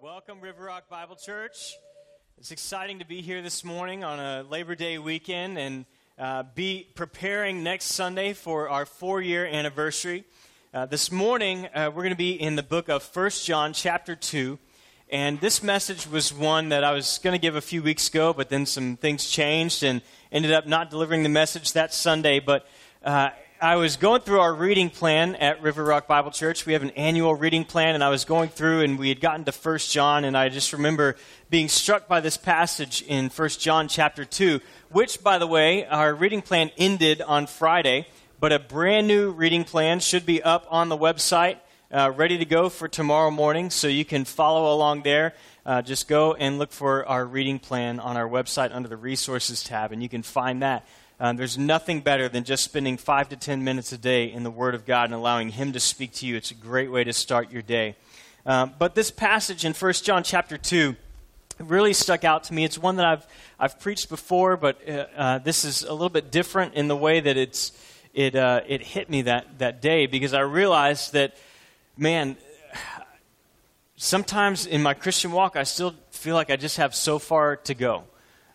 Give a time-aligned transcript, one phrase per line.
[0.00, 1.76] Welcome, River Rock Bible Church.
[2.38, 5.86] It's exciting to be here this morning on a Labor Day weekend and
[6.16, 10.22] uh, be preparing next Sunday for our four year anniversary.
[10.72, 14.14] Uh, this morning, uh, we're going to be in the book of First John, chapter
[14.14, 14.56] 2.
[15.10, 18.32] And this message was one that I was going to give a few weeks ago,
[18.32, 22.38] but then some things changed and ended up not delivering the message that Sunday.
[22.38, 22.68] But
[23.02, 23.30] uh,
[23.60, 26.64] I was going through our reading plan at River Rock Bible Church.
[26.64, 29.44] We have an annual reading plan, and I was going through, and we had gotten
[29.46, 31.16] to First John, and I just remember
[31.50, 34.60] being struck by this passage in First John chapter 2,
[34.92, 38.06] which, by the way, our reading plan ended on Friday,
[38.38, 41.56] but a brand new reading plan should be up on the website,
[41.90, 45.34] uh, ready to go for tomorrow morning, so you can follow along there.
[45.66, 49.64] Uh, just go and look for our reading plan on our website under the resources
[49.64, 50.86] tab, and you can find that.
[51.20, 54.50] Um, there's nothing better than just spending five to ten minutes a day in the
[54.50, 56.36] Word of God and allowing Him to speak to you.
[56.36, 57.96] It's a great way to start your day.
[58.46, 60.94] Um, but this passage in 1 John chapter 2
[61.58, 62.64] really stuck out to me.
[62.64, 63.26] It's one that I've,
[63.58, 67.18] I've preached before, but uh, uh, this is a little bit different in the way
[67.18, 67.72] that it's,
[68.14, 71.36] it, uh, it hit me that, that day because I realized that,
[71.96, 72.36] man,
[73.96, 77.74] sometimes in my Christian walk, I still feel like I just have so far to
[77.74, 78.04] go.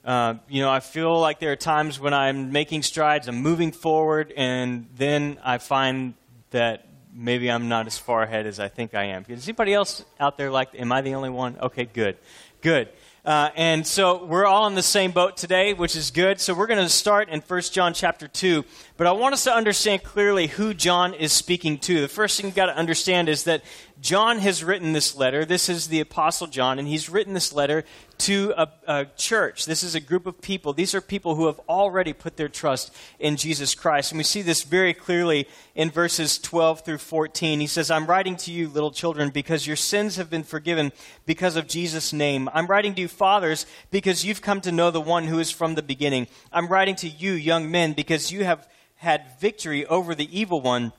[0.04, 3.72] Uh, you know, I feel like there are times when I'm making strides, I'm moving
[3.72, 6.14] forward, and then I find
[6.52, 9.26] that maybe I'm not as far ahead as I think I am.
[9.30, 11.58] Is anybody else out there like, am I the only one?
[11.58, 12.18] Okay, good.
[12.62, 12.90] Good.
[13.26, 16.42] Uh, and so we're all in the same boat today, which is good.
[16.42, 18.66] So we're going to start in 1 John chapter 2.
[18.98, 22.02] But I want us to understand clearly who John is speaking to.
[22.02, 23.64] The first thing you've got to understand is that
[24.04, 25.46] John has written this letter.
[25.46, 27.86] This is the Apostle John, and he's written this letter
[28.18, 29.66] to a, a, church.
[29.66, 30.74] This is a group of people.
[30.74, 34.12] These are people who have already put their trust in Jesus Christ.
[34.12, 37.62] And we see this very clearly in verses 12 through 14.
[37.62, 40.92] He says, I'm writing to you, little children, because your sins have been forgiven
[41.26, 42.50] because of Jesus' name.
[42.54, 45.76] I'm writing to you, fathers, because you've come to know the one who is from
[45.76, 46.28] the beginning.
[46.52, 50.92] I'm writing to you, young men, because you have had victory over the evil one.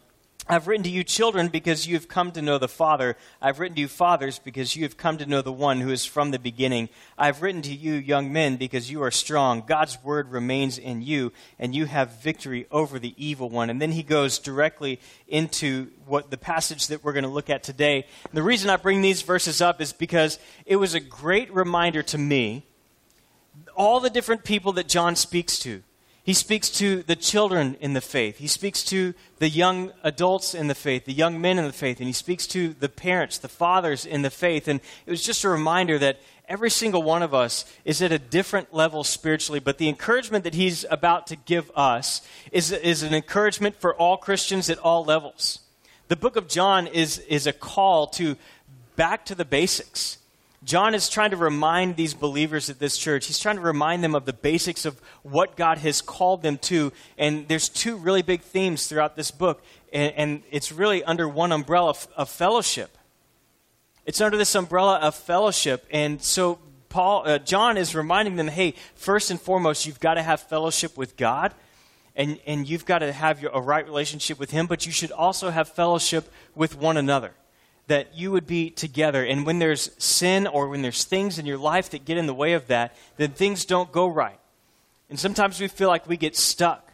[0.47, 3.16] I've written to you, children, because you have come to know the Father.
[3.41, 6.05] I've written to you, fathers, because you have come to know the one who is
[6.05, 6.91] from the beginning.
[7.16, 9.62] I've written to you, young men, because you are strong.
[9.66, 13.71] God's word remains in you, and you have victory over the evil one.
[13.71, 17.62] And then he goes directly into what the passage that we're going to look at
[17.62, 18.06] today.
[18.25, 22.03] And the reason I bring these verses up is because it was a great reminder
[22.03, 22.66] to me
[23.75, 25.82] all the different people that John speaks to
[26.24, 28.38] he speaks to the children in the faith.
[28.38, 31.98] He speaks to the young adults in the faith, the young men in the faith,
[31.98, 34.66] and he speaks to the parents, the fathers in the faith.
[34.66, 38.18] And it was just a reminder that every single one of us is at a
[38.18, 43.12] different level spiritually, but the encouragement that he's about to give us is, is an
[43.12, 45.58] encouragement for all Christians at all levels.
[46.08, 48.36] The book of John is, is a call to
[48.96, 50.16] back to the basics
[50.64, 54.14] John is trying to remind these believers at this church, he's trying to remind them
[54.14, 56.92] of the basics of what God has called them to.
[57.19, 61.52] And there's two really big themes throughout this book, and, and it's really under one
[61.52, 62.97] umbrella of, of, fellowship.
[64.06, 65.86] It's under this umbrella of fellowship.
[65.91, 66.58] And so
[66.88, 70.96] Paul, uh, John is reminding them hey, first and foremost, you've got to have fellowship
[70.96, 71.52] with God.
[72.16, 75.10] And, and you've got to have your, a right relationship with Him, but you should
[75.10, 77.32] also have fellowship with one another
[77.86, 79.24] that you would be together.
[79.24, 82.34] And when there's sin or when there's things in your life that get in the
[82.34, 84.38] way of that, then things don't go right.
[85.10, 86.90] And sometimes we feel like we get stuck.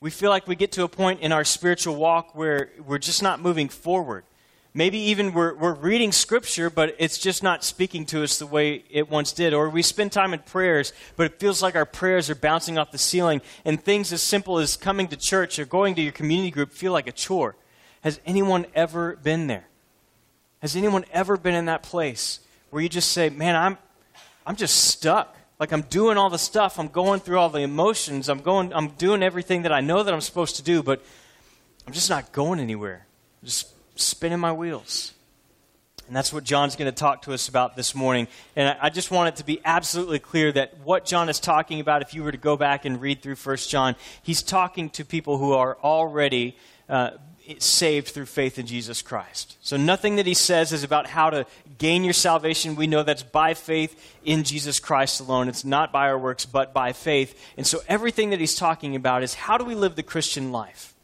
[0.00, 3.22] We feel like we get to a point in our spiritual walk where we're just
[3.22, 4.24] not moving forward.
[4.74, 8.84] Maybe even we're, we're reading Scripture, but it's just not speaking to us the way
[8.90, 9.52] it once did.
[9.52, 12.90] Or we spend time in prayers, but it feels like our prayers are bouncing off
[12.90, 16.50] the ceiling, and things as simple as coming to church or going to your community
[16.50, 17.54] group feel like a chore.
[18.02, 19.64] Has anyone ever been there?
[20.60, 22.40] Has anyone ever been in that place
[22.70, 23.78] where you just say, man, I'm,
[24.46, 25.36] I'm just stuck?
[25.58, 28.88] Like I'm doing all the stuff, I'm going through all the emotions, I'm going, I'm
[28.88, 31.02] doing everything that I know that I'm supposed to do, but
[31.86, 33.06] I'm just not going anywhere.
[33.40, 35.12] I'm just spinning my wheels.
[36.08, 38.26] And that's what John's going to talk to us about this morning.
[38.56, 42.02] And I just want it to be absolutely clear that what John is talking about,
[42.02, 45.38] if you were to go back and read through 1 John, he's talking to people
[45.38, 46.56] who are already
[46.88, 47.12] uh,
[47.58, 49.56] saved through faith in Jesus Christ.
[49.62, 51.46] So nothing that he says is about how to
[51.78, 52.76] gain your salvation.
[52.76, 55.48] We know that's by faith in Jesus Christ alone.
[55.48, 57.38] It's not by our works, but by faith.
[57.56, 60.94] And so everything that he's talking about is how do we live the Christian life?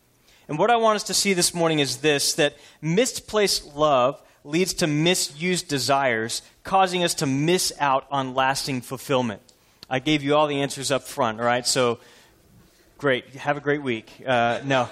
[0.48, 4.72] And what I want us to see this morning is this that misplaced love leads
[4.74, 9.42] to misused desires, causing us to miss out on lasting fulfillment.
[9.90, 11.66] I gave you all the answers up front, all right?
[11.66, 11.98] So
[12.96, 13.26] great.
[13.34, 14.10] Have a great week.
[14.24, 14.88] Uh, no.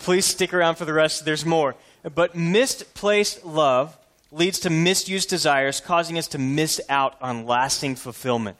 [0.00, 1.24] Please stick around for the rest.
[1.24, 1.74] There's more.
[2.14, 3.96] But misplaced love
[4.30, 8.56] leads to misused desires, causing us to miss out on lasting fulfillment.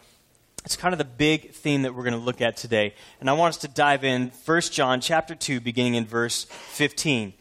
[0.64, 2.94] It's kind of the big theme that we're going to look at today.
[3.20, 7.32] And I want us to dive in 1 John chapter 2 beginning in verse 15.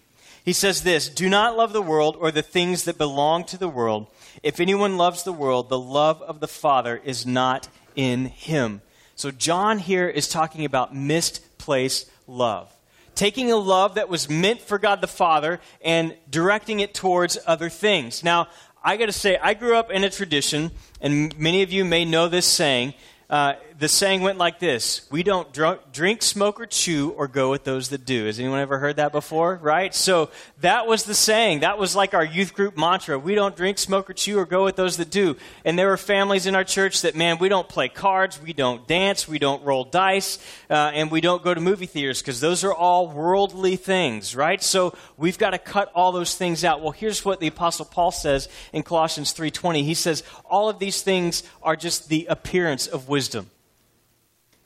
[0.45, 3.67] He says this, "Do not love the world or the things that belong to the
[3.67, 4.07] world.
[4.43, 8.81] If anyone loves the world, the love of the Father is not in him."
[9.15, 12.71] So John here is talking about misplaced love.
[13.17, 17.67] Taking a love that was meant for God the Father and directing it towards other
[17.67, 18.23] things.
[18.23, 18.47] Now,
[18.83, 20.69] I got to say, I grew up in a tradition,
[21.01, 22.93] and many of you may know this saying
[23.27, 27.51] uh, the saying went like this We don't dr- drink, smoke, or chew, or go
[27.51, 28.25] with those that do.
[28.25, 29.59] Has anyone ever heard that before?
[29.61, 29.93] Right?
[29.93, 30.29] So
[30.61, 31.59] that was the saying.
[31.59, 33.19] That was like our youth group mantra.
[33.19, 35.37] We don't drink, smoke, or chew, or go with those that do.
[35.63, 38.87] And there were families in our church that, man, we don't play cards, we don't
[38.87, 40.39] dance, we don't roll dice,
[40.69, 44.61] uh, and we don't go to movie theaters because those are all worldly things, right?
[44.61, 46.81] So we've got to cut all those things out.
[46.81, 49.83] Well, here's what the Apostle Paul says in Colossians 3.20.
[49.83, 53.49] He says, all of these things are just the appearance of wisdom.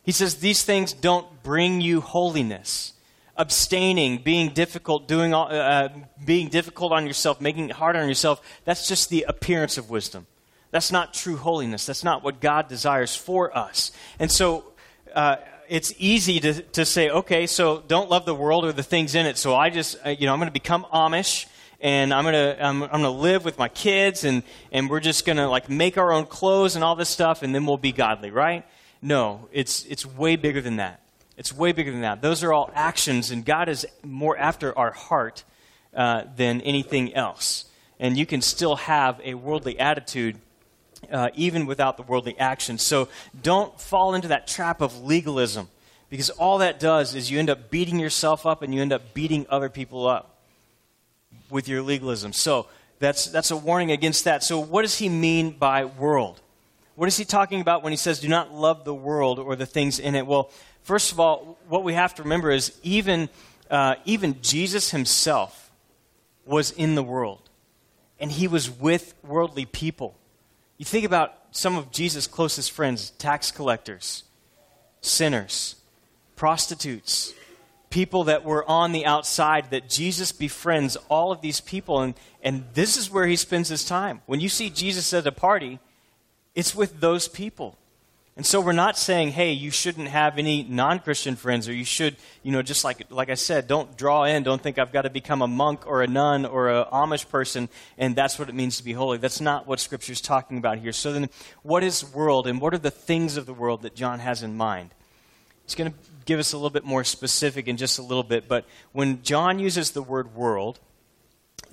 [0.03, 2.93] He says these things don't bring you holiness.
[3.37, 5.89] Abstaining, being difficult, doing all, uh,
[6.23, 10.27] being difficult on yourself, making it hard on yourself, that's just the appearance of wisdom.
[10.71, 11.85] That's not true holiness.
[11.85, 13.91] That's not what God desires for us.
[14.19, 14.73] And so
[15.13, 15.37] uh,
[15.69, 19.25] it's easy to, to say, okay, so don't love the world or the things in
[19.25, 19.37] it.
[19.37, 21.47] So I just, uh, you know, I'm going to become Amish
[21.81, 25.49] and I'm gonna I'm, I'm, gonna live with my kids and and we're just gonna
[25.49, 28.65] like make our own clothes and all this stuff and then we'll be godly, right?
[29.01, 31.01] No, it's, it's way bigger than that.
[31.37, 32.21] It's way bigger than that.
[32.21, 35.43] Those are all actions, and God is more after our heart
[35.95, 37.65] uh, than anything else.
[37.99, 40.37] And you can still have a worldly attitude
[41.11, 42.77] uh, even without the worldly action.
[42.77, 43.07] So
[43.41, 45.67] don't fall into that trap of legalism
[46.09, 49.13] because all that does is you end up beating yourself up and you end up
[49.13, 50.37] beating other people up
[51.49, 52.33] with your legalism.
[52.33, 52.67] So
[52.99, 54.43] that's, that's a warning against that.
[54.43, 56.39] So, what does he mean by world?
[56.95, 59.65] What is he talking about when he says, do not love the world or the
[59.65, 60.27] things in it?
[60.27, 60.51] Well,
[60.83, 63.29] first of all, what we have to remember is even,
[63.69, 65.71] uh, even Jesus himself
[66.45, 67.49] was in the world,
[68.19, 70.17] and he was with worldly people.
[70.77, 74.23] You think about some of Jesus' closest friends tax collectors,
[75.01, 75.75] sinners,
[76.35, 77.33] prostitutes,
[77.89, 82.65] people that were on the outside, that Jesus befriends all of these people, and, and
[82.73, 84.21] this is where he spends his time.
[84.25, 85.79] When you see Jesus at a party,
[86.55, 87.77] it's with those people.
[88.37, 91.83] And so we're not saying, hey, you shouldn't have any non Christian friends, or you
[91.83, 94.43] should, you know, just like, like I said, don't draw in.
[94.43, 97.67] Don't think I've got to become a monk or a nun or an Amish person,
[97.97, 99.17] and that's what it means to be holy.
[99.17, 100.93] That's not what Scripture is talking about here.
[100.93, 101.29] So then,
[101.61, 104.55] what is world, and what are the things of the world that John has in
[104.55, 104.91] mind?
[105.65, 108.47] He's going to give us a little bit more specific in just a little bit,
[108.47, 110.79] but when John uses the word world,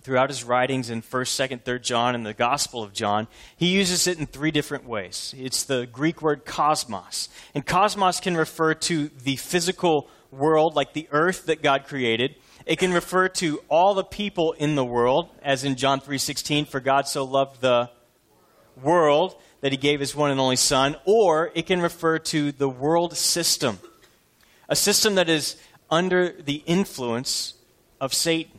[0.09, 3.29] throughout his writings in 1st, 2nd, 3rd John and the Gospel of John,
[3.59, 5.35] he uses it in three different ways.
[5.37, 7.29] It's the Greek word cosmos.
[7.55, 12.37] And cosmos can refer to the physical world, like the earth that God created.
[12.65, 16.81] It can refer to all the people in the world, as in John 3:16, for
[16.81, 17.91] God so loved the
[18.83, 22.69] world that he gave his one and only son, or it can refer to the
[22.71, 23.79] world system.
[24.71, 25.57] A system that is
[25.91, 27.53] under the influence
[28.01, 28.59] of Satan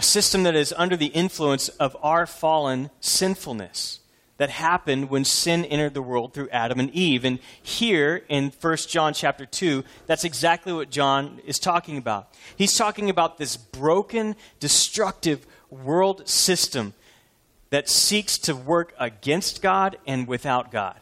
[0.00, 4.00] a system that is under the influence of our fallen sinfulness
[4.38, 7.22] that happened when sin entered the world through Adam and Eve.
[7.26, 12.32] And here in 1 John chapter 2, that's exactly what John is talking about.
[12.56, 16.94] He's talking about this broken, destructive world system
[17.68, 20.98] that seeks to work against God and without God.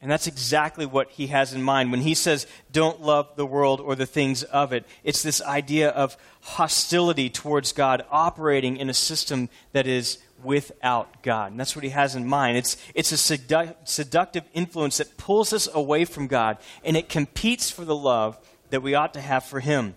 [0.00, 3.80] And that's exactly what he has in mind when he says, don't love the world
[3.80, 4.86] or the things of it.
[5.02, 11.50] It's this idea of hostility towards God, operating in a system that is without God.
[11.50, 12.56] And that's what he has in mind.
[12.56, 17.68] It's, it's a sedu- seductive influence that pulls us away from God, and it competes
[17.68, 18.38] for the love
[18.70, 19.96] that we ought to have for him.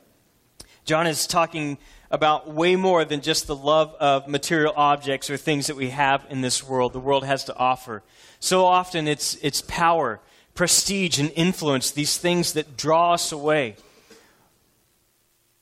[0.84, 1.77] John is talking
[2.12, 6.25] about way more than just the love of material objects or things that we have
[6.30, 8.03] in this world, the world has to offer.
[8.39, 10.20] So often it's, it's power,
[10.53, 13.77] prestige, and influence, these things that draw us away.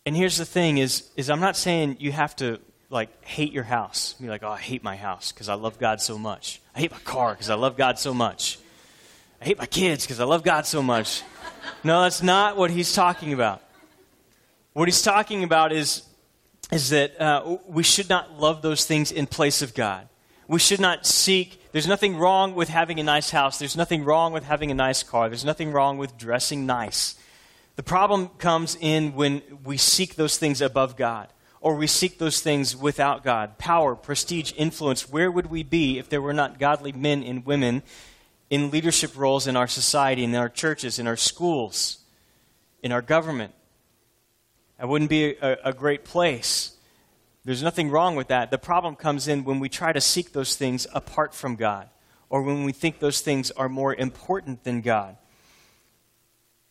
[0.06, 3.64] And here's the thing is, is I'm not saying you have to like hate your
[3.64, 4.14] house.
[4.14, 6.62] Be like, oh, I hate my house because I love God so much.
[6.76, 8.58] I hate my car because I love God so much.
[9.40, 11.22] I hate my kids because I love God so much.
[11.84, 13.62] No, that's not what he's talking about.
[14.74, 16.04] What he's talking about is
[16.72, 20.08] is that uh, we should not love those things in place of God.
[20.48, 23.60] We should not seek, there's nothing wrong with having a nice house.
[23.60, 25.30] There's nothing wrong with having a nice car.
[25.30, 27.16] There's nothing wrong with dressing nice.
[27.76, 31.30] The problem comes in when we seek those things above God.
[31.62, 33.58] or we seek those things without God.
[33.58, 35.10] Power, prestige, influence.
[35.10, 37.84] Where would we be if there were not godly men and women
[38.50, 42.00] in leadership roles in our society, in our churches, in our schools,
[42.82, 43.54] in our government?
[44.80, 46.72] That wouldn't be a, a great place.
[47.46, 48.50] There's nothing wrong with that.
[48.50, 51.90] The problem comes in when we try to seek those things apart from God,
[52.30, 55.18] or when we think those things are more important than God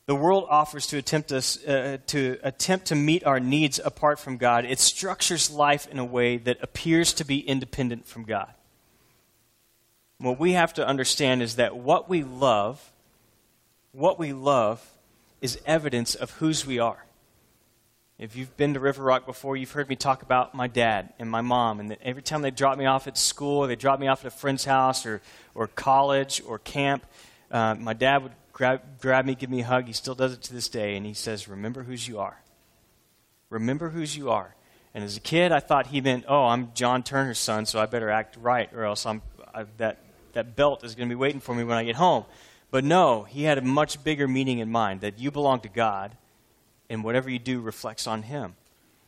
[0.09, 4.39] the world offers to attempt us uh, to attempt to meet our needs apart from
[4.39, 8.49] God, it structures life in a way that appears to be independent from God.
[10.17, 12.91] What we have to understand is that what we love,
[13.93, 14.83] what we love,
[15.43, 17.05] is evidence of whose we are.
[18.19, 21.31] If you've been to River Rock before, you've heard me talk about my dad and
[21.31, 24.01] my mom, and that every time they drop me off at school, or they drop
[24.01, 25.23] me off at a friend's house, or,
[25.55, 27.07] or college, or camp,
[27.53, 29.87] uh, my dad would grab, grab me, give me a hug.
[29.87, 32.43] He still does it to this day, and he says, Remember whose you are.
[33.51, 34.57] Remember whose you are.
[34.95, 37.87] And as a kid, I thought he meant, Oh, I'm John Turner's son, so I
[37.87, 39.23] better act right, or else I'm,
[39.55, 39.99] I, that,
[40.33, 42.25] that belt is going to be waiting for me when I get home.
[42.73, 46.17] But no, he had a much bigger meaning in mind that you belong to God,
[46.91, 48.55] and whatever you do reflects on Him.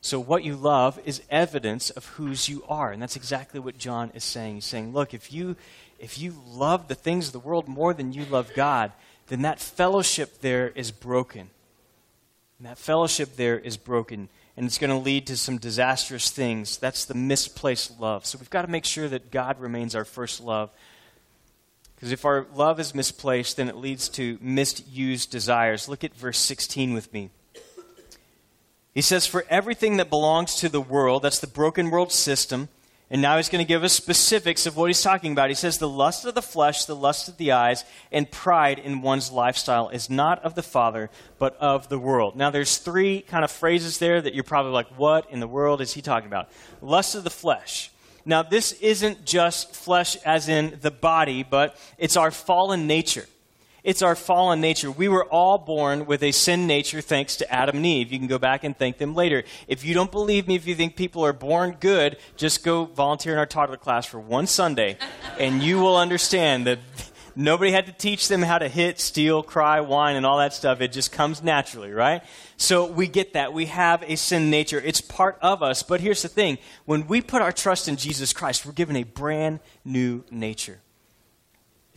[0.03, 2.91] So, what you love is evidence of whose you are.
[2.91, 4.55] And that's exactly what John is saying.
[4.55, 5.57] He's saying, look, if you,
[5.99, 8.93] if you love the things of the world more than you love God,
[9.29, 11.51] then that fellowship there is broken.
[12.59, 16.77] And that fellowship there is broken, and it's going to lead to some disastrous things.
[16.77, 18.27] That's the misplaced love.
[18.27, 20.71] So we've got to make sure that God remains our first love.
[21.95, 25.89] Because if our love is misplaced, then it leads to misused desires.
[25.89, 27.31] Look at verse 16 with me.
[28.95, 32.69] He says, For everything that belongs to the world, that's the broken world system,
[33.13, 35.49] and now he's going to give us specifics of what he's talking about.
[35.49, 39.03] He says, The lust of the flesh, the lust of the eyes, and pride in
[39.03, 42.37] one's lifestyle is not of the Father, but of the world.
[42.37, 45.81] Now, there's three kind of phrases there that you're probably like, What in the world
[45.81, 46.49] is he talking about?
[46.81, 47.91] Lust of the flesh.
[48.25, 53.27] Now, this isn't just flesh as in the body, but it's our fallen nature.
[53.83, 54.91] It's our fallen nature.
[54.91, 58.13] We were all born with a sin nature thanks to Adam and Eve.
[58.13, 59.45] You can go back and thank them later.
[59.69, 63.33] If you don't believe me, if you think people are born good, just go volunteer
[63.33, 64.99] in our toddler class for one Sunday,
[65.39, 66.79] and you will understand that
[67.37, 70.81] nobody had to teach them how to hit, steal, cry, whine, and all that stuff.
[70.81, 72.23] It just comes naturally, right?
[72.57, 73.53] So we get that.
[73.53, 74.81] We have a sin nature.
[74.85, 75.83] It's part of us.
[75.83, 79.05] But here's the thing when we put our trust in Jesus Christ, we're given a
[79.05, 80.81] brand new nature.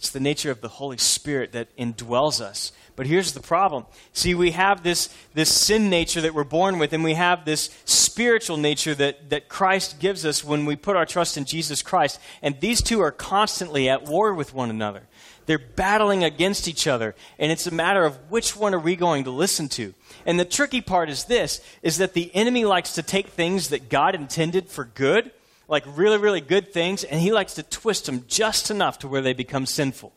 [0.03, 2.73] It's the nature of the Holy Spirit that indwells us.
[2.97, 3.85] But here's the problem.
[4.11, 7.69] See, we have this, this sin nature that we're born with, and we have this
[7.85, 12.19] spiritual nature that, that Christ gives us when we put our trust in Jesus Christ.
[12.41, 15.03] And these two are constantly at war with one another.
[15.45, 19.23] They're battling against each other, and it's a matter of which one are we going
[19.23, 19.93] to listen to.
[20.25, 23.87] And the tricky part is this is that the enemy likes to take things that
[23.87, 25.31] God intended for good
[25.67, 29.21] like really, really good things, and he likes to twist them just enough to where
[29.21, 30.13] they become sinful.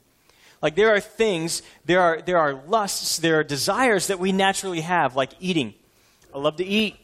[0.62, 4.80] Like there are things, there are, there are lusts, there are desires that we naturally
[4.80, 5.74] have, like eating.
[6.34, 6.96] I love to eat.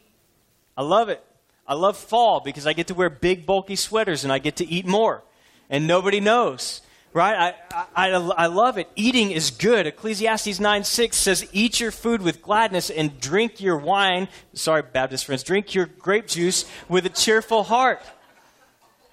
[0.75, 1.23] I love it.
[1.67, 4.67] I love fall because I get to wear big, bulky sweaters and I get to
[4.67, 5.23] eat more.
[5.69, 6.81] And nobody knows.
[7.13, 7.53] Right?
[7.71, 8.89] I, I, I love it.
[8.95, 9.85] Eating is good.
[9.85, 14.27] Ecclesiastes 9 6 says, Eat your food with gladness and drink your wine.
[14.53, 15.43] Sorry, Baptist friends.
[15.43, 18.01] Drink your grape juice with a cheerful heart.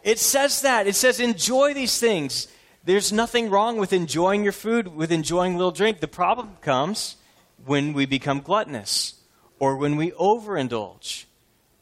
[0.02, 0.86] It says that.
[0.86, 2.48] It says enjoy these things.
[2.84, 6.00] There's nothing wrong with enjoying your food, with enjoying a little drink.
[6.00, 7.16] The problem comes
[7.64, 9.14] when we become gluttonous
[9.58, 11.26] or when we overindulge.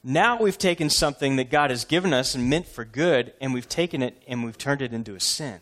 [0.02, 3.68] Now we've taken something that God has given us and meant for good, and we've
[3.68, 5.60] taken it and we've turned it into a sin.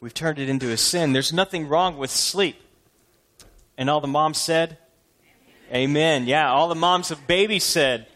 [0.00, 1.12] We've turned it into a sin.
[1.12, 2.60] There's nothing wrong with sleep.
[3.78, 4.78] And all the moms said,
[5.72, 6.26] Amen.
[6.26, 8.06] Yeah, all the moms of babies said,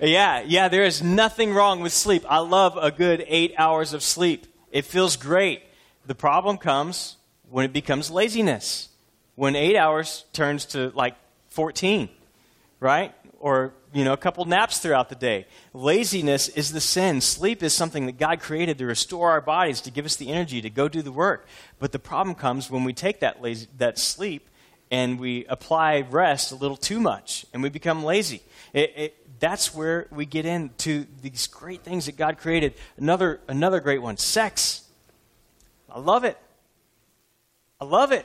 [0.00, 2.24] yeah, yeah, there is nothing wrong with sleep.
[2.28, 4.46] I love a good eight hours of sleep.
[4.70, 5.62] It feels great.
[6.06, 7.16] The problem comes
[7.48, 8.88] when it becomes laziness.
[9.36, 11.16] When eight hours turns to like
[11.48, 12.08] 14,
[12.80, 13.14] right?
[13.40, 15.46] Or, you know, a couple naps throughout the day.
[15.72, 17.20] Laziness is the sin.
[17.20, 20.60] Sleep is something that God created to restore our bodies, to give us the energy
[20.62, 21.46] to go do the work.
[21.78, 24.48] But the problem comes when we take that, lazy, that sleep
[24.90, 28.42] and we apply rest a little too much and we become lazy.
[28.72, 32.72] It, it, that's where we get into these great things that God created.
[32.96, 34.88] Another, another great one sex.
[35.90, 36.38] I love it.
[37.78, 38.24] I love it.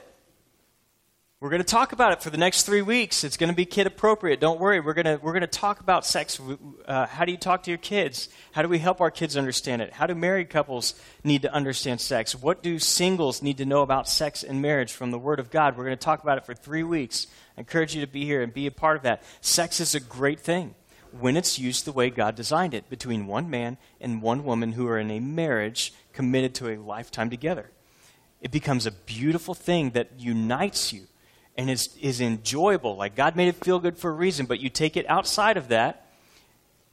[1.42, 3.26] We're going to talk about it for the next three weeks.
[3.26, 4.40] It's going to be kid appropriate.
[4.40, 4.80] Don't worry.
[4.80, 6.40] We're going to, we're going to talk about sex.
[6.86, 8.30] Uh, how do you talk to your kids?
[8.54, 9.92] How do we help our kids understand it?
[9.92, 10.96] How do married couples
[11.26, 12.34] need to understand sex?
[12.34, 15.76] What do singles need to know about sex and marriage from the Word of God?
[15.76, 17.28] We're going to talk about it for three weeks.
[17.58, 19.22] I encourage you to be here and be a part of that.
[19.42, 20.76] Sex is a great thing.
[21.14, 24.88] When it's used the way God designed it between one man and one woman who
[24.88, 27.72] are in a marriage committed to a lifetime together.
[28.42, 31.08] It becomes a beautiful thing that unites you
[31.58, 32.96] and is, is enjoyable.
[32.96, 35.68] Like God made it feel good for a reason, but you take it outside of
[35.70, 36.08] that,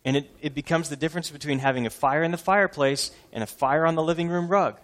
[0.04, 3.46] and it, it becomes the difference between having a fire in the fireplace and a
[3.46, 4.78] fire on the living room rug,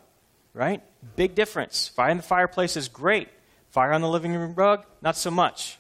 [0.55, 0.83] right?
[1.17, 1.89] Big difference.
[1.89, 3.29] Fire in the fireplace is great.
[3.71, 5.79] Fire on the living room rug, not so much.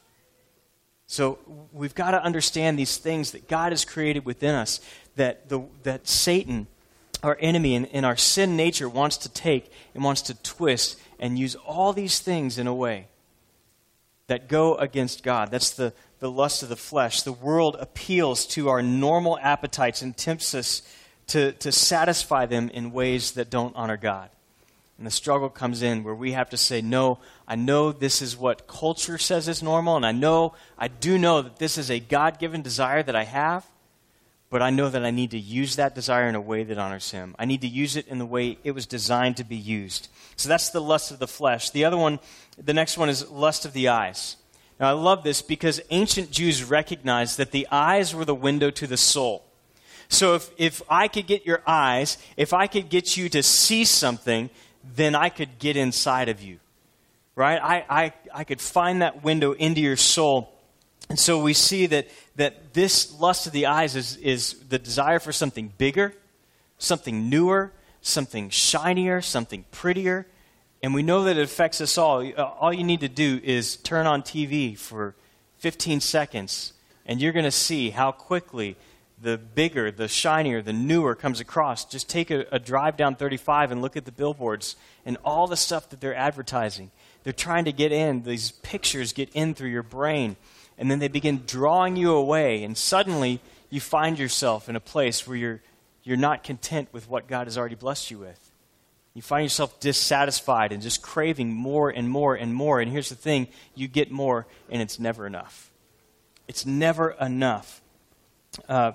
[1.13, 1.39] So
[1.75, 4.81] we've got to understand these things that God has created within us,
[5.17, 6.69] that, the, that Satan,
[7.23, 11.39] our enemy, and, and our sin nature wants to take and wants to twist and
[11.39, 13.09] use all these things in a way
[14.29, 15.51] that go against God.
[15.51, 17.21] That's the, the lust of the flesh.
[17.21, 20.81] The world appeals to our normal appetites and tempts us
[21.27, 24.31] to, to satisfy them in ways that don't honor God.
[25.03, 27.19] And the struggle comes in where we have to say, No,
[27.49, 31.43] I know this is what culture says is normal, and I know, I do know
[31.43, 33.67] that this is a God given desire that I have,
[34.49, 37.11] but I know that I need to use that desire in a way that honors
[37.11, 37.35] Him.
[37.37, 40.07] I need to use it in the way it was designed to be used.
[40.37, 41.71] So that's the lust of the flesh.
[41.71, 42.21] The other one,
[42.57, 44.37] the next one is lust of the eyes.
[44.79, 48.87] Now, I love this because ancient Jews recognized that the eyes were the window to
[48.87, 49.43] the soul.
[50.09, 53.85] So if, if I could get your eyes, if I could get you to see
[53.85, 54.49] something,
[54.95, 56.59] then I could get inside of you.
[57.35, 57.61] Right?
[57.63, 60.53] I, I, I could find that window into your soul.
[61.09, 65.19] And so we see that, that this lust of the eyes is, is the desire
[65.19, 66.15] for something bigger,
[66.79, 67.73] something newer,
[68.03, 70.27] something shinier, something prettier.
[70.83, 72.29] And we know that it affects us all.
[72.37, 75.15] All you need to do is turn on TV for
[75.59, 76.73] 15 seconds,
[77.07, 78.77] and you're going to see how quickly
[79.23, 81.85] the bigger, the shinier, the newer comes across.
[81.85, 84.77] Just take a, a, drive down 35 and look at the billboards
[85.07, 86.91] and all the stuff that they're advertising.
[87.23, 90.37] They're trying to get in, these pictures get in through your brain,
[90.77, 95.27] and then they begin drawing you away, and suddenly you find yourself in a place
[95.27, 95.63] where you're,
[96.03, 98.51] you're not content with what God has already blessed you with.
[99.15, 102.81] You find yourself dissatisfied and just craving more and more and more.
[102.81, 105.71] And here's the thing you get more, and it's never enough.
[106.49, 107.81] It's never enough.
[108.69, 108.93] Uh,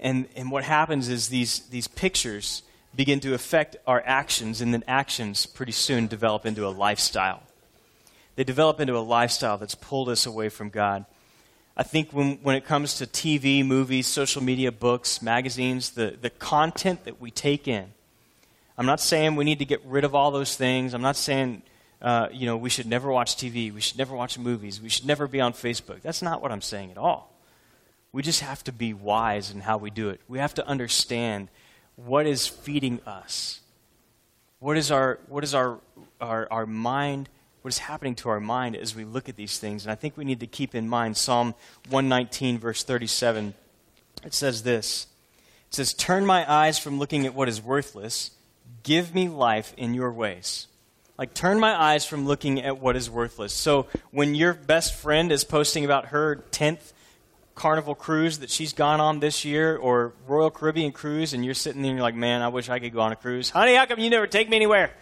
[0.00, 2.62] and, and what happens is these, these pictures
[2.94, 7.42] begin to affect our actions, and then actions pretty soon develop into a lifestyle.
[8.36, 11.04] They develop into a lifestyle that's pulled us away from God.
[11.76, 16.30] I think when, when it comes to TV, movies, social media, books, magazines, the, the
[16.30, 17.86] content that we take in,
[18.78, 20.94] I'm not saying we need to get rid of all those things.
[20.94, 21.62] I'm not saying,
[22.00, 23.72] uh, you know, we should never watch TV.
[23.72, 24.80] We should never watch movies.
[24.80, 26.02] We should never be on Facebook.
[26.02, 27.33] That's not what I'm saying at all.
[28.14, 30.20] We just have to be wise in how we do it.
[30.28, 31.48] We have to understand
[31.96, 33.58] what is feeding us.
[34.60, 35.80] What is our, what is our,
[36.20, 37.28] our, our mind,
[37.62, 39.84] what is happening to our mind as we look at these things?
[39.84, 41.56] And I think we need to keep in mind Psalm
[41.88, 43.52] 119, verse 37.
[44.24, 45.08] It says this
[45.70, 48.30] It says, Turn my eyes from looking at what is worthless,
[48.84, 50.68] give me life in your ways.
[51.18, 53.52] Like, turn my eyes from looking at what is worthless.
[53.52, 56.92] So, when your best friend is posting about her 10th
[57.54, 61.82] Carnival cruise that she's gone on this year or Royal Caribbean cruise and you're sitting
[61.82, 63.50] there and you're like, man, I wish I could go on a cruise.
[63.50, 64.92] Honey, how come you never take me anywhere?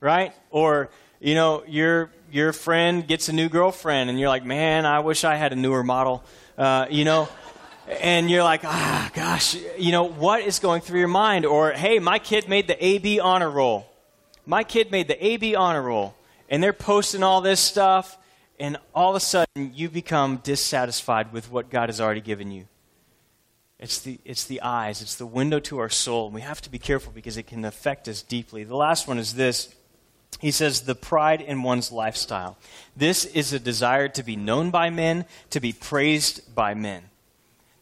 [0.00, 0.32] Right?
[0.50, 5.00] Or, you know, your, your friend gets a new girlfriend and you're like, man, I
[5.00, 6.24] wish I had a newer model.
[6.56, 7.28] Uh, you know,
[8.00, 11.44] and you're like, ah, gosh, you know, what is going through your mind?
[11.44, 13.86] Or, hey, my kid made the AB honor roll.
[14.46, 16.14] My kid made the AB honor roll.
[16.48, 18.16] And they're posting all this stuff
[18.60, 22.66] and all of a sudden you become dissatisfied with what God has already given you.
[23.78, 26.26] It's the, it's the eyes, it's the window to our soul.
[26.26, 28.62] And we have to be careful because it can affect us deeply.
[28.62, 29.74] The last one is this.
[30.38, 32.58] He says, the pride in one's lifestyle.
[32.94, 37.04] This is a desire to be known by men, to be praised by men.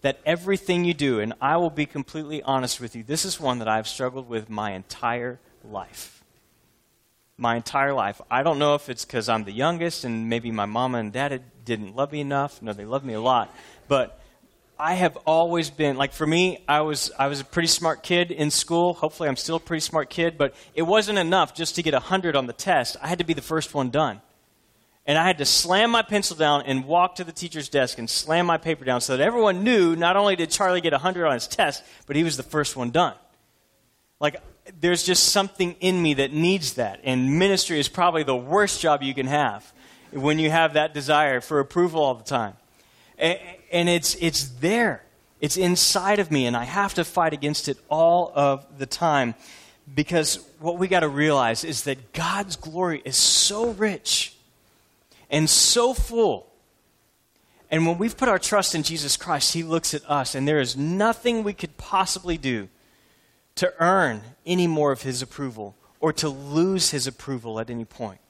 [0.03, 3.59] That everything you do, and I will be completely honest with you, this is one
[3.59, 6.18] that I've struggled with my entire life
[7.39, 8.21] my entire life.
[8.31, 11.41] I don't know if it's because I'm the youngest and maybe my mama and dad
[11.65, 12.61] didn't love me enough.
[12.61, 13.55] No, they love me a lot.
[13.87, 14.21] But
[14.79, 18.33] I have always been like for me, I was I was a pretty smart kid
[18.33, 18.95] in school.
[18.95, 20.37] Hopefully, I'm still a pretty smart kid.
[20.37, 22.97] But it wasn't enough just to get a hundred on the test.
[23.01, 24.21] I had to be the first one done,
[25.07, 28.11] and I had to slam my pencil down and walk to the teacher's desk and
[28.11, 31.27] slam my paper down so that everyone knew not only did Charlie get a hundred
[31.27, 33.15] on his test, but he was the first one done.
[34.21, 34.41] Like
[34.81, 37.01] there's just something in me that needs that.
[37.05, 39.73] And ministry is probably the worst job you can have
[40.13, 42.55] when you have that desire for approval all the time.
[43.19, 45.03] And it's, it's there,
[45.41, 49.35] it's inside of me, and I have to fight against it all of the time.
[49.95, 54.35] Because what we got to realize is that God's glory is so rich
[55.31, 56.49] and so full
[57.71, 60.61] And when we've put our trust in Jesus Christ, He looks at us, and there
[60.61, 62.69] is nothing we could possibly do
[63.59, 68.21] to earn any more of His approval or to lose His approval at any point.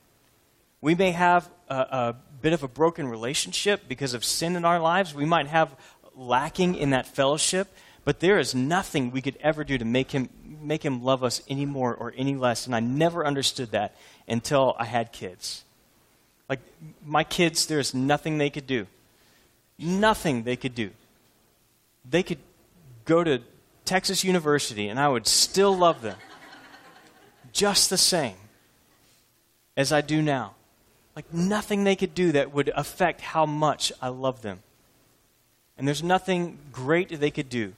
[0.80, 4.80] We may have a, a bit of a broken relationship because of sin in our
[4.80, 5.14] lives.
[5.14, 5.74] We might have
[6.14, 7.68] lacking in that fellowship,
[8.04, 10.30] but there is nothing we could ever do to make him,
[10.62, 12.66] make him love us any more or any less.
[12.66, 13.94] And I never understood that
[14.26, 15.62] until I had kids.
[16.48, 16.60] Like,
[17.04, 18.86] my kids, there's nothing they could do.
[19.78, 20.90] Nothing they could do.
[22.08, 22.38] They could
[23.04, 23.42] go to
[23.88, 26.18] Texas University and I would still love them
[27.52, 28.36] just the same
[29.78, 30.54] as I do now.
[31.16, 34.62] Like, nothing they could do that would affect how much I love them.
[35.78, 37.72] And there's nothing great they could do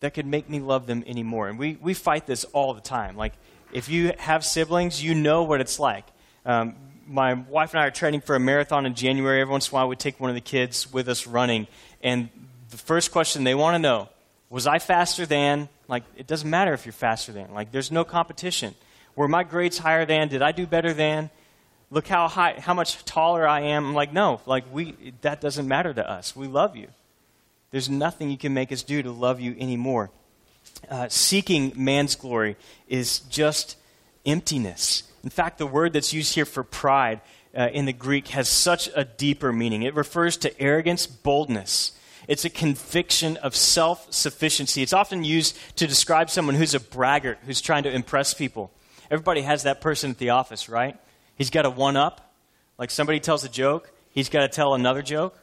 [0.00, 1.48] that could make me love them anymore.
[1.48, 3.16] And we, we fight this all the time.
[3.16, 3.34] Like,
[3.72, 6.04] if you have siblings, you know what it's like.
[6.44, 6.74] Um,
[7.06, 9.40] my wife and I are training for a marathon in January.
[9.40, 11.68] Every once in a while, we take one of the kids with us running.
[12.02, 12.28] And
[12.74, 14.08] the first question they want to know
[14.50, 15.68] was I faster than?
[15.86, 17.54] Like, it doesn't matter if you're faster than.
[17.54, 18.74] Like, there's no competition.
[19.14, 20.26] Were my grades higher than?
[20.26, 21.30] Did I do better than?
[21.90, 23.86] Look how high, how much taller I am.
[23.86, 26.34] I'm like, no, like we, that doesn't matter to us.
[26.34, 26.88] We love you.
[27.70, 30.10] There's nothing you can make us do to love you anymore.
[30.90, 32.56] Uh, seeking man's glory
[32.88, 33.76] is just
[34.26, 35.04] emptiness.
[35.22, 37.20] In fact, the word that's used here for pride
[37.56, 39.82] uh, in the Greek has such a deeper meaning.
[39.82, 41.92] It refers to arrogance, boldness.
[42.28, 44.82] It's a conviction of self sufficiency.
[44.82, 48.70] It's often used to describe someone who's a braggart, who's trying to impress people.
[49.10, 50.96] Everybody has that person at the office, right?
[51.36, 52.32] He's got a one up.
[52.78, 55.38] Like somebody tells a joke, he's got to tell another joke.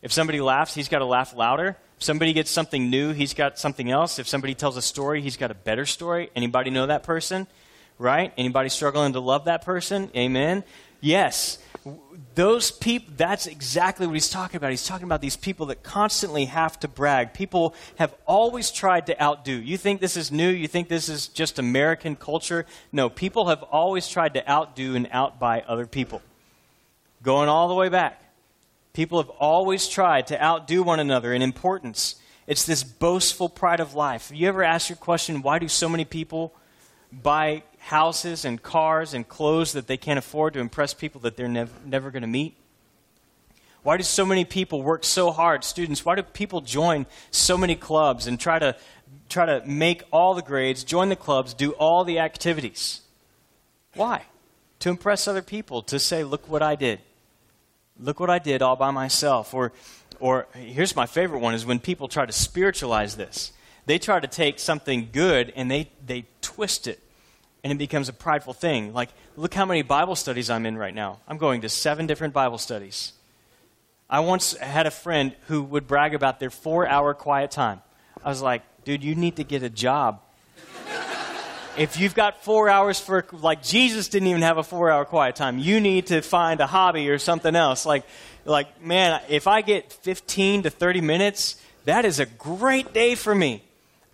[0.00, 1.76] If somebody laughs, he's got to laugh louder.
[1.96, 4.18] If somebody gets something new, he's got something else.
[4.18, 6.30] If somebody tells a story, he's got a better story.
[6.34, 7.46] Anybody know that person?
[7.98, 8.32] Right?
[8.36, 10.10] Anybody struggling to love that person?
[10.16, 10.64] Amen.
[11.02, 11.58] Yes.
[12.34, 14.70] Those people, that's exactly what he's talking about.
[14.70, 17.34] He's talking about these people that constantly have to brag.
[17.34, 19.52] People have always tried to outdo.
[19.52, 20.48] You think this is new?
[20.48, 22.64] You think this is just American culture?
[22.90, 26.22] No, people have always tried to outdo and outbuy other people.
[27.22, 28.22] Going all the way back.
[28.94, 32.14] People have always tried to outdo one another in importance.
[32.46, 34.28] It's this boastful pride of life.
[34.28, 36.54] Have you ever asked your question, why do so many people
[37.12, 41.48] buy houses and cars and clothes that they can't afford to impress people that they're
[41.48, 42.56] nev- never going to meet?
[43.82, 45.64] Why do so many people work so hard?
[45.64, 48.76] Students, why do people join so many clubs and try to,
[49.28, 53.00] try to make all the grades, join the clubs, do all the activities?
[53.94, 54.22] Why?
[54.80, 57.00] To impress other people, to say, look what I did.
[57.98, 59.52] Look what I did all by myself.
[59.52, 59.72] Or,
[60.20, 63.52] or here's my favorite one is when people try to spiritualize this.
[63.86, 67.00] They try to take something good and they, they twist it
[67.64, 68.92] and it becomes a prideful thing.
[68.92, 71.20] Like, look how many Bible studies I'm in right now.
[71.28, 73.12] I'm going to seven different Bible studies.
[74.10, 77.80] I once had a friend who would brag about their four hour quiet time.
[78.24, 80.20] I was like, dude, you need to get a job
[81.76, 85.36] if you've got four hours for, like Jesus didn't even have a four hour quiet
[85.36, 87.86] time, you need to find a hobby or something else.
[87.86, 88.04] Like,
[88.44, 93.34] like, man, if I get 15 to 30 minutes, that is a great day for
[93.34, 93.62] me.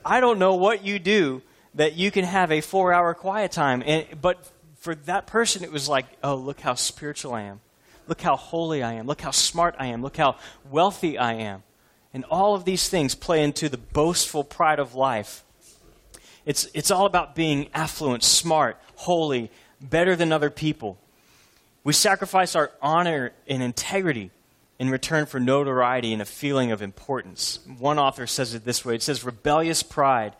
[0.05, 1.43] I don't know what you do
[1.75, 3.83] that you can have a four hour quiet time.
[3.85, 4.39] And, but
[4.79, 7.61] for that person, it was like, oh, look how spiritual I am.
[8.07, 9.07] Look how holy I am.
[9.07, 10.03] Look how smart I am.
[10.03, 10.37] Look how
[10.71, 11.63] wealthy I am.
[12.15, 15.45] And all of these things play into the boastful pride of life
[16.49, 19.51] it's, it's all about being affluent, smart, holy,
[19.83, 20.97] better than other people.
[21.85, 24.31] We sacrifice our honor and integrity
[24.79, 27.59] in return for notoriety and a feeling of importance.
[27.79, 30.35] One author says it this way it says, rebellious pride,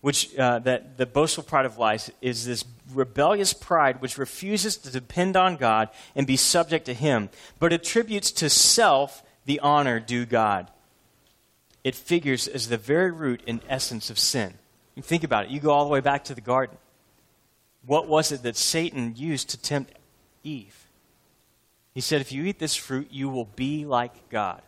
[0.00, 4.90] which uh, that the boastful pride of life is this rebellious pride which refuses to
[4.90, 10.26] depend on God and be subject to Him, but attributes to self the honor due
[10.26, 10.70] God.
[11.82, 14.54] It figures as the very root and essence of sin.
[15.00, 15.50] Think about it.
[15.50, 16.78] You go all the way back to the garden.
[17.84, 19.92] What was it that Satan used to tempt
[20.42, 20.83] Eve?
[21.94, 24.60] He said, If you eat this fruit, you will be like God.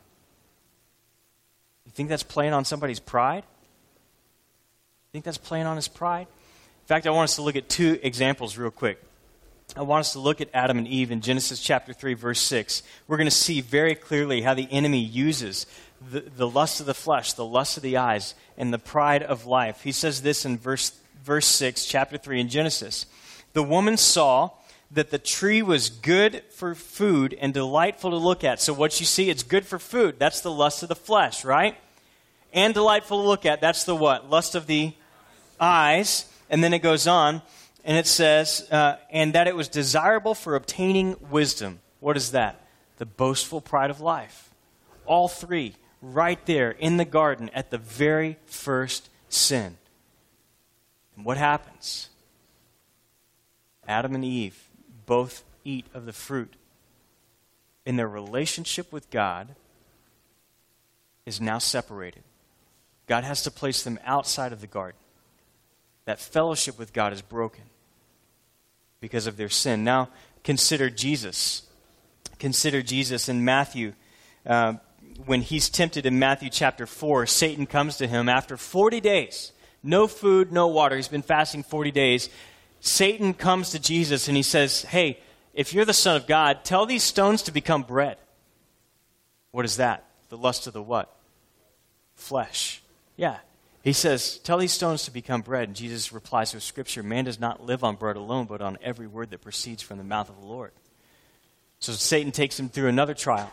[1.84, 3.42] You think that's playing on somebody's pride?
[3.44, 6.26] You think that's playing on his pride?
[6.28, 9.02] In fact, I want us to look at two examples real quick.
[9.74, 12.82] I want us to look at Adam and Eve in Genesis chapter 3, verse 6.
[13.08, 15.66] We're going to see very clearly how the enemy uses
[16.10, 19.46] the, the lust of the flesh, the lust of the eyes, and the pride of
[19.46, 19.82] life.
[19.82, 20.92] He says this in verse,
[21.24, 23.06] verse 6, chapter 3 in Genesis.
[23.52, 24.50] The woman saw
[24.90, 28.60] that the tree was good for food and delightful to look at.
[28.60, 30.18] So, what you see, it's good for food.
[30.18, 31.76] That's the lust of the flesh, right?
[32.52, 33.60] And delightful to look at.
[33.60, 34.30] That's the what?
[34.30, 34.94] Lust of the
[35.58, 36.30] eyes.
[36.48, 37.42] And then it goes on,
[37.84, 41.80] and it says, uh, and that it was desirable for obtaining wisdom.
[41.98, 42.62] What is that?
[42.98, 44.50] the boastful pride of life.
[45.04, 49.76] All three right there in the garden at the very first sin.
[51.16, 52.10] And what happens?
[53.86, 54.65] Adam and Eve
[55.06, 56.54] both eat of the fruit.
[57.84, 59.48] And their relationship with God
[61.24, 62.22] is now separated.
[63.06, 64.98] God has to place them outside of the garden.
[66.04, 67.64] That fellowship with God is broken
[69.00, 69.84] because of their sin.
[69.84, 70.08] Now,
[70.44, 71.62] consider Jesus.
[72.38, 73.92] Consider Jesus in Matthew.
[74.44, 74.74] Uh,
[75.24, 79.52] when he's tempted in Matthew chapter 4, Satan comes to him after 40 days.
[79.82, 80.96] No food, no water.
[80.96, 82.28] He's been fasting 40 days.
[82.86, 85.18] Satan comes to Jesus and he says, Hey,
[85.54, 88.18] if you're the Son of God, tell these stones to become bread.
[89.50, 90.04] What is that?
[90.28, 91.14] The lust of the what?
[92.14, 92.82] Flesh.
[93.16, 93.38] Yeah.
[93.82, 95.68] He says, Tell these stones to become bread.
[95.68, 99.06] And Jesus replies with Scripture Man does not live on bread alone, but on every
[99.06, 100.72] word that proceeds from the mouth of the Lord.
[101.78, 103.52] So Satan takes him through another trial.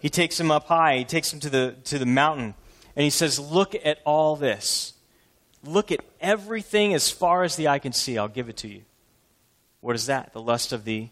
[0.00, 2.54] He takes him up high, he takes him to the, to the mountain,
[2.96, 4.94] and he says, Look at all this.
[5.64, 8.18] Look at everything as far as the eye can see.
[8.18, 8.82] I'll give it to you.
[9.80, 10.32] What is that?
[10.32, 11.08] The lust of the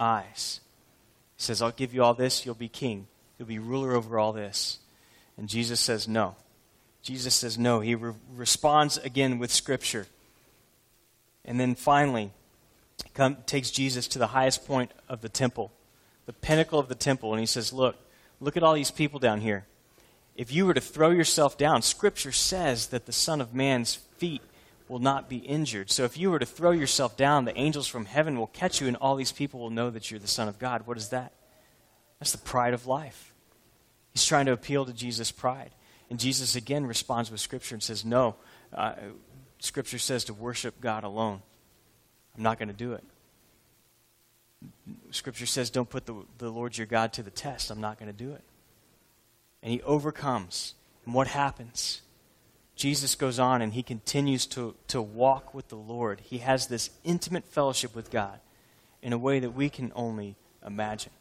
[0.00, 0.60] eyes.
[1.36, 3.06] He says, I'll give you all this, you'll be king.
[3.38, 4.78] You'll be ruler over all this.
[5.36, 6.36] And Jesus says, No.
[7.02, 7.80] Jesus says, No.
[7.80, 10.06] He re- responds again with Scripture.
[11.44, 12.30] And then finally,
[13.14, 15.72] come, takes Jesus to the highest point of the temple,
[16.26, 17.96] the pinnacle of the temple, and he says, Look,
[18.40, 19.66] look at all these people down here.
[20.34, 24.42] If you were to throw yourself down, Scripture says that the Son of Man's feet
[24.88, 25.90] will not be injured.
[25.90, 28.88] So if you were to throw yourself down, the angels from heaven will catch you,
[28.88, 30.86] and all these people will know that you're the Son of God.
[30.86, 31.32] What is that?
[32.18, 33.32] That's the pride of life.
[34.12, 35.70] He's trying to appeal to Jesus' pride.
[36.08, 38.36] And Jesus again responds with Scripture and says, No,
[38.74, 38.94] uh,
[39.60, 41.42] Scripture says to worship God alone.
[42.36, 43.04] I'm not going to do it.
[45.10, 47.70] Scripture says, Don't put the, the Lord your God to the test.
[47.70, 48.42] I'm not going to do it
[49.62, 50.74] and he overcomes.
[51.04, 52.02] And what happens?
[52.74, 56.20] Jesus goes on and he continues to, to walk with the Lord.
[56.20, 58.40] He has this intimate fellowship with God
[59.02, 61.12] in a way that we can only imagine.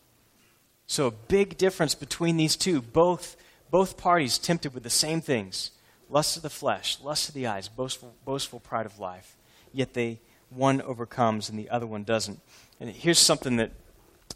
[0.88, 2.82] So, a big difference between these two.
[2.82, 3.38] Both,
[3.70, 5.72] both parties tempted with the same things
[6.10, 9.38] lust of the flesh, lust of the eyes, boastful, boastful pride of life.
[9.72, 12.42] Yet they, one overcomes and the other one doesn't.
[12.80, 13.72] And here's something that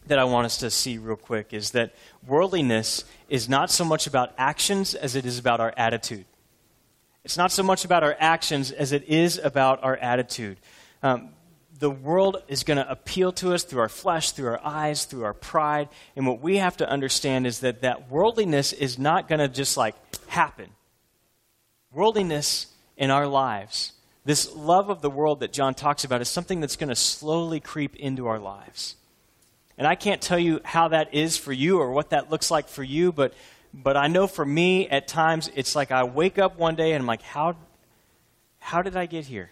[0.07, 1.93] that I want us to see real quick is that
[2.25, 6.25] worldliness is not so much about actions as it is about our attitude.
[7.23, 10.57] It's not so much about our actions as it is about our attitude.
[11.01, 11.29] Um,
[11.79, 15.23] the world is going to appeal to us through our flesh, through our eyes, through
[15.23, 15.89] our pride.
[16.15, 19.75] And what we have to understand is that that worldliness is not going to just
[19.75, 19.95] like
[20.27, 20.69] happen.
[21.91, 26.59] Worldliness in our lives, this love of the world that John talks about, is something
[26.61, 28.95] that's going to slowly creep into our lives.
[29.77, 32.69] And I can't tell you how that is for you or what that looks like
[32.69, 33.33] for you, but,
[33.73, 37.01] but I know for me, at times, it's like I wake up one day and
[37.01, 37.57] I'm like, how,
[38.59, 39.51] how did I get here?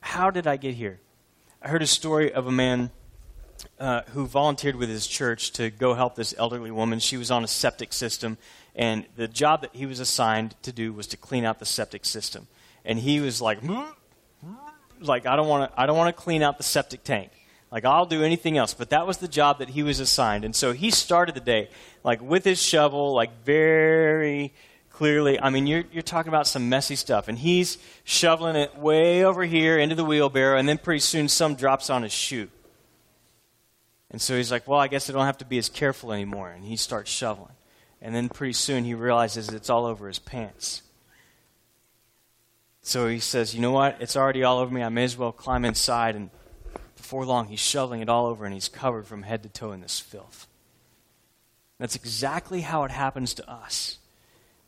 [0.00, 1.00] How did I get here?
[1.62, 2.90] I heard a story of a man
[3.78, 6.98] uh, who volunteered with his church to go help this elderly woman.
[6.98, 8.36] She was on a septic system,
[8.74, 12.04] and the job that he was assigned to do was to clean out the septic
[12.04, 12.48] system.
[12.84, 13.60] And he was like,
[15.00, 17.30] like I don't want to, I don't want to clean out the septic tank.
[17.74, 18.72] Like, I'll do anything else.
[18.72, 20.44] But that was the job that he was assigned.
[20.44, 21.70] And so he started the day,
[22.04, 24.54] like, with his shovel, like, very
[24.90, 25.40] clearly.
[25.40, 27.26] I mean, you're, you're talking about some messy stuff.
[27.26, 30.56] And he's shoveling it way over here into the wheelbarrow.
[30.56, 32.48] And then pretty soon, some drops on his shoe.
[34.08, 36.50] And so he's like, well, I guess I don't have to be as careful anymore.
[36.50, 37.56] And he starts shoveling.
[38.00, 40.82] And then pretty soon, he realizes it's all over his pants.
[42.82, 43.96] So he says, you know what?
[43.98, 44.84] It's already all over me.
[44.84, 46.30] I may as well climb inside and
[47.04, 49.82] before long, he's shoveling it all over and he's covered from head to toe in
[49.82, 50.46] this filth.
[51.78, 53.98] That's exactly how it happens to us.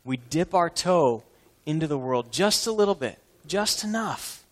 [0.04, 1.22] We dip our toe
[1.64, 4.44] into the world just a little bit, just enough.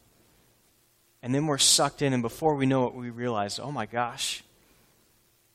[1.23, 4.43] And then we're sucked in, and before we know it, we realize, oh my gosh,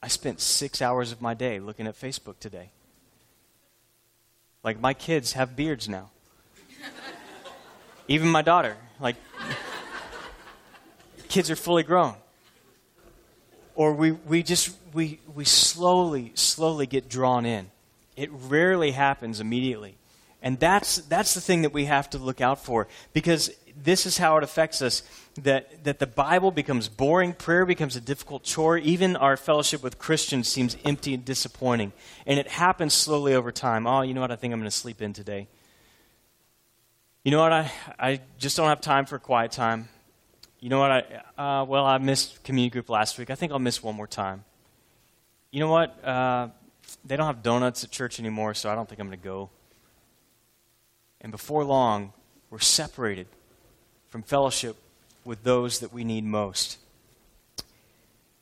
[0.04, 2.70] I spent six hours of my day looking at Facebook today.
[4.64, 6.12] Like, my kids have beards now.
[8.08, 8.78] Even my daughter.
[9.00, 9.16] Like,
[11.30, 12.16] kids are fully grown.
[13.76, 17.72] Or we, we just, we, we slowly, slowly get drawn in.
[18.18, 19.96] It rarely happens immediately.
[20.42, 24.18] And that's, that's the thing that we have to look out for because this is
[24.18, 25.04] how it affects us
[25.44, 29.98] that, that the Bible becomes boring, prayer becomes a difficult chore, even our fellowship with
[29.98, 31.94] Christians seems empty and disappointing.
[32.26, 33.88] And it happens slowly over time.
[33.88, 34.32] Oh, you know what?
[34.32, 35.48] I think I'm going to sleep in today.
[37.24, 37.54] You know what?
[37.54, 39.88] I, I just don't have time for quiet time
[40.60, 40.92] you know what?
[40.92, 43.30] I, uh, well, I missed community group last week.
[43.30, 44.44] I think I'll miss one more time.
[45.52, 46.04] you know what?
[46.04, 46.50] Uh,
[47.06, 49.50] they don't have donuts at church anymore, so I don't think I'm going to go.
[51.22, 52.14] And before long,
[52.50, 53.28] we're separated
[54.10, 54.76] from fellowship
[55.24, 56.78] with those that we need most.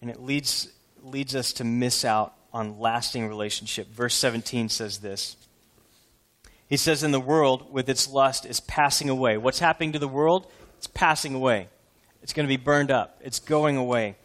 [0.02, 0.72] And it leads,
[1.04, 3.88] leads us to miss out on lasting relationship.
[3.90, 5.36] Verse 17 says this.
[6.70, 9.38] He says, In the world, with its lust, is passing away.
[9.38, 10.48] What's happening to the world?
[10.78, 11.70] It's passing away.
[12.22, 13.20] It's going to be burned up.
[13.22, 14.16] It's going away.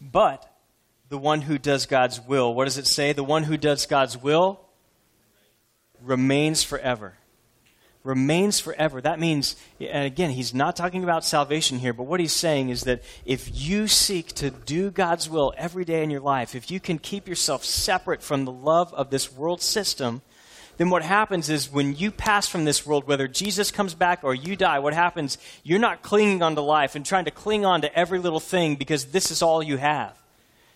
[0.00, 0.48] But
[1.08, 3.12] the one who does God's will, what does it say?
[3.12, 4.60] The one who does God's will
[6.02, 7.14] remains forever
[8.04, 9.00] remains forever.
[9.00, 12.82] That means, and again, he's not talking about salvation here, but what he's saying is
[12.82, 16.80] that if you seek to do God's will every day in your life, if you
[16.80, 20.22] can keep yourself separate from the love of this world system,
[20.78, 24.34] then what happens is when you pass from this world, whether Jesus comes back or
[24.34, 27.94] you die, what happens, you're not clinging onto life and trying to cling on to
[27.96, 30.16] every little thing because this is all you have.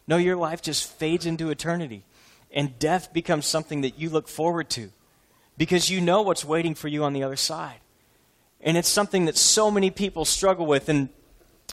[0.07, 2.05] No, your life just fades into eternity.
[2.53, 4.91] And death becomes something that you look forward to
[5.59, 7.81] because you know what's waiting for you on the other side.
[8.61, 10.89] And it's something that so many people struggle with.
[10.89, 11.09] And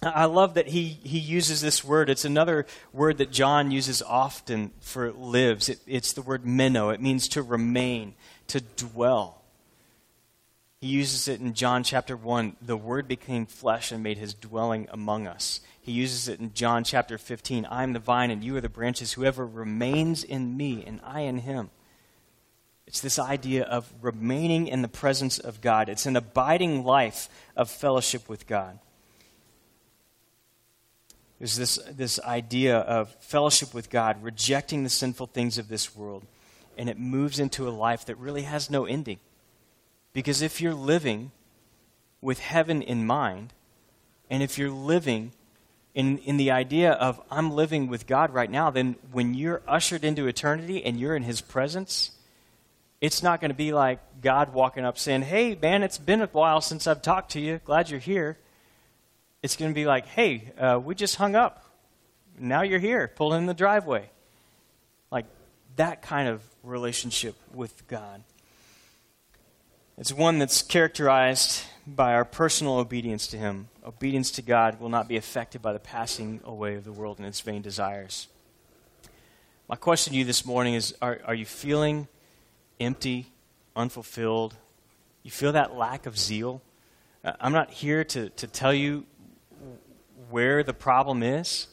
[0.06, 2.10] I love that he, he uses this word.
[2.10, 5.70] It's another word that John uses often for lives.
[5.70, 6.90] It, it's the word meno.
[6.90, 8.14] It means to remain,
[8.48, 9.42] to dwell.
[10.80, 12.58] He uses it in John chapter 1.
[12.62, 15.62] The word became flesh and made his dwelling among us.
[15.82, 17.66] He uses it in John chapter 15.
[17.66, 19.14] I am the vine and you are the branches.
[19.14, 21.70] Whoever remains in me and I in him
[22.94, 25.90] it's this idea of remaining in the presence of God.
[25.90, 28.78] It's an abiding life of fellowship with God.
[31.44, 36.24] There's this, this idea of fellowship with God, rejecting the sinful things of this world,
[36.78, 39.20] and it moves into a life that really has no ending.
[40.14, 41.32] Because if you're living
[42.22, 43.52] with heaven in mind,
[44.30, 45.34] and if you're living
[45.94, 50.06] in, in the idea of I'm living with God right now, then when you're ushered
[50.06, 52.12] into eternity and you're in His presence,
[53.02, 56.28] it's not going to be like God walking up saying, Hey, man, it's been a
[56.28, 57.60] while since I've talked to you.
[57.66, 58.38] Glad you're here.
[59.44, 61.64] It's going to be like, Hey, uh, we just hung up.
[62.40, 63.12] Now you're here.
[63.16, 64.10] pulling in the driveway.
[65.12, 65.26] Like
[65.76, 68.24] that kind of relationship with God.
[69.98, 73.68] It's one that's characterized by our personal obedience to Him.
[73.86, 77.28] Obedience to God will not be affected by the passing away of the world and
[77.28, 78.28] its vain desires.
[79.70, 82.08] My question to you this morning is Are, are you feeling
[82.80, 83.28] empty,
[83.76, 84.56] unfulfilled,
[85.22, 86.62] you feel that lack of zeal,
[87.24, 89.06] uh, I'm not here to, to tell you
[90.34, 91.68] where the problem is.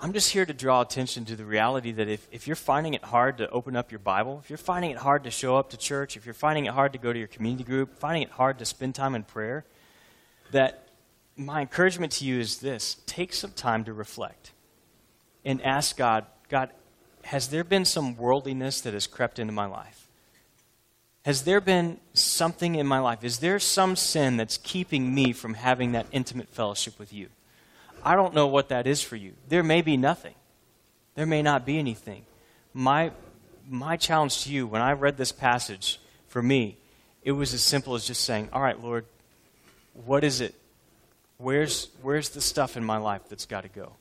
[0.00, 3.04] I'm just here to draw attention to the reality that if, if you're finding it
[3.04, 5.76] hard to open up your Bible, if you're finding it hard to show up to
[5.76, 8.58] church, if you're finding it hard to go to your community group, finding it hard
[8.58, 9.64] to spend time in prayer,
[10.50, 10.88] that
[11.36, 14.50] my encouragement to you is this take some time to reflect
[15.44, 16.70] and ask God, God,
[17.22, 20.08] has there been some worldliness that has crept into my life?
[21.24, 23.22] Has there been something in my life?
[23.22, 27.28] Is there some sin that's keeping me from having that intimate fellowship with you?
[28.06, 29.32] I don't know what that is for you.
[29.48, 30.34] There may be nothing.
[31.16, 32.24] There may not be anything.
[32.72, 33.10] My,
[33.68, 36.76] my challenge to you when I read this passage, for me,
[37.24, 39.06] it was as simple as just saying, All right, Lord,
[40.04, 40.54] what is it?
[41.38, 43.94] Where's, where's the stuff in my life that's got to go?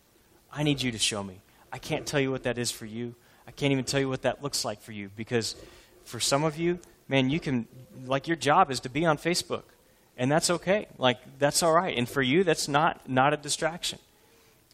[0.53, 1.41] I need you to show me.
[1.73, 3.15] I can't tell you what that is for you.
[3.47, 5.55] I can't even tell you what that looks like for you because
[6.03, 7.67] for some of you, man, you can,
[8.05, 9.63] like, your job is to be on Facebook.
[10.17, 10.87] And that's okay.
[10.97, 11.97] Like, that's all right.
[11.97, 13.99] And for you, that's not, not a distraction.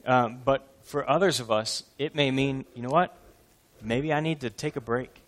[0.05, 3.15] Um, but for others of us, it may mean, you know what?
[3.81, 5.21] Maybe I need to take a break.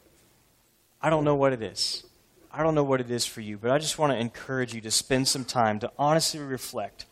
[1.02, 2.04] I don't know what it is.
[2.52, 4.82] I don't know what it is for you, but I just want to encourage you
[4.82, 7.06] to spend some time to honestly reflect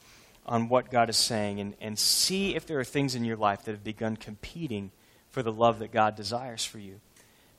[0.46, 3.64] on what God is saying and, and see if there are things in your life
[3.64, 4.92] that have begun competing
[5.30, 7.00] for the love that God desires for you.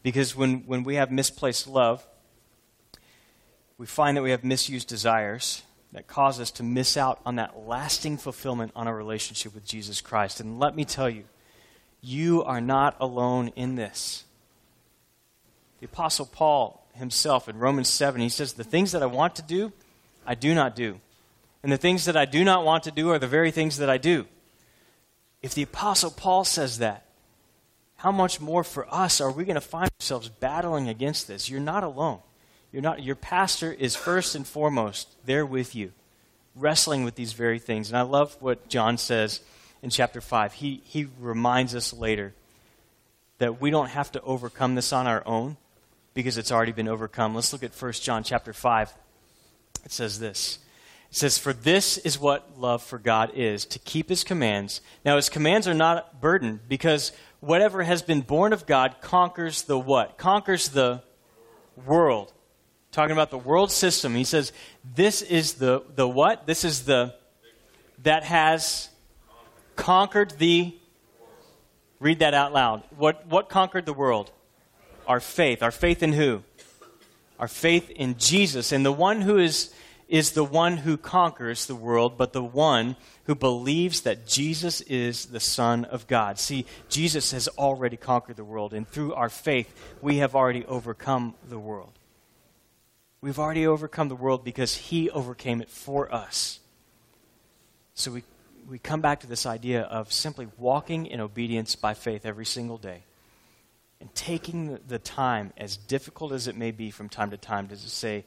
[0.03, 2.07] Because when, when we have misplaced love,
[3.83, 7.67] we find that we have misused desires that cause us to miss out on that
[7.67, 10.39] lasting fulfillment on a relationship with Jesus Christ.
[10.39, 11.25] And let me tell you,
[12.01, 14.23] you are not alone in this.
[15.81, 19.43] The Apostle Paul himself in Romans 7, he says, The things that I want to
[19.43, 19.73] do,
[20.25, 21.01] I do not do.
[21.65, 23.91] And the things that I do not want to do are the very things that
[23.91, 24.27] I do.
[25.43, 27.05] If the Apostle Paul says that,
[27.97, 31.51] how much more for us are we going to find ourselves battling against this?
[31.51, 32.21] You're not alone.
[32.73, 35.93] You're not, your pastor is first and foremost there with you,
[36.57, 37.91] wrestling with these very things.
[37.91, 39.41] And I love what John says
[39.83, 40.55] in chapter 5.
[40.55, 42.33] He, he reminds us later
[43.39, 45.59] that we don't have to overcome this on our own
[46.15, 47.35] because it's already been overcome.
[47.35, 48.95] Let's look at 1 John chapter 5.
[49.85, 50.59] It says this
[51.11, 54.81] It says, For this is what love for God is, to keep his commands.
[55.05, 59.79] Now, his commands are not burdened, because whatever has been born of God conquers the
[59.79, 60.17] what?
[60.17, 61.03] Conquers the
[61.85, 62.33] world.
[62.93, 64.15] Talking about the world system.
[64.15, 64.53] He says,
[64.85, 66.47] This is the, the what?
[66.47, 67.15] This is the
[68.03, 68.89] that has
[69.77, 70.77] conquered the.
[72.01, 72.83] Read that out loud.
[72.97, 74.31] What, what conquered the world?
[75.07, 75.63] Our faith.
[75.63, 76.43] Our faith in who?
[77.39, 78.73] Our faith in Jesus.
[78.73, 79.73] And the one who is
[80.09, 85.27] is the one who conquers the world, but the one who believes that Jesus is
[85.27, 86.39] the Son of God.
[86.39, 89.73] See, Jesus has already conquered the world, and through our faith,
[90.03, 91.99] we have already overcome the world.
[93.23, 96.59] We've already overcome the world because He overcame it for us.
[97.95, 98.25] So we,
[98.69, 102.79] we come back to this idea of simply walking in obedience by faith every single
[102.79, 103.05] day
[104.01, 107.77] and taking the time, as difficult as it may be from time to time, to
[107.77, 108.25] say,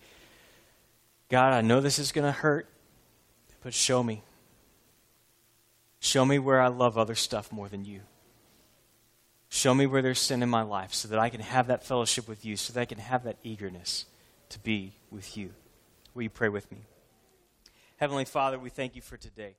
[1.28, 2.70] God, I know this is going to hurt,
[3.62, 4.24] but show me.
[6.00, 8.00] Show me where I love other stuff more than you.
[9.50, 12.30] Show me where there's sin in my life so that I can have that fellowship
[12.30, 14.06] with you, so that I can have that eagerness
[14.50, 15.54] to be with you.
[16.14, 16.80] Will you pray with me?
[17.98, 19.56] Heavenly Father, we thank you for today.